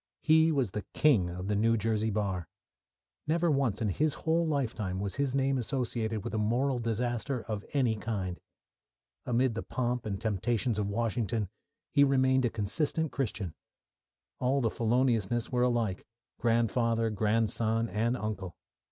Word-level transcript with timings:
He 0.23 0.51
was 0.51 0.71
the 0.71 0.81
king 0.95 1.29
of 1.29 1.47
the 1.47 1.55
New 1.55 1.77
Jersey 1.77 2.09
bar. 2.09 2.47
Never 3.27 3.51
once 3.51 3.83
in 3.83 3.89
his 3.89 4.15
whole 4.15 4.47
lifetime 4.47 4.99
was 4.99 5.13
his 5.13 5.35
name 5.35 5.59
associated 5.59 6.23
with 6.23 6.33
a 6.33 6.39
moral 6.39 6.79
disaster 6.79 7.43
of 7.43 7.63
any 7.73 7.95
kind. 7.97 8.39
Amid 9.27 9.53
the 9.53 9.61
pomp 9.61 10.07
and 10.07 10.19
temptations 10.19 10.79
of 10.79 10.87
Washington 10.89 11.49
he 11.91 12.03
remained 12.03 12.45
a 12.45 12.49
consistent 12.49 13.11
Christian. 13.11 13.53
All 14.39 14.59
the 14.59 14.71
Feloniousness 14.71 15.51
were 15.51 15.61
alike 15.61 16.07
grandfather, 16.39 17.11
grandson, 17.11 17.87
and 17.87 18.17
uncle. 18.17 18.57